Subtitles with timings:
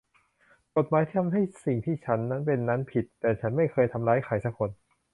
[0.75, 4.69] กฎหมายทำให้สิ่งที่ฉันเป็นนั้นผิด แต่ฉันไม่เคยทำร้ายใครสักคน